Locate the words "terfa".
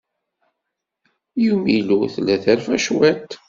2.43-2.75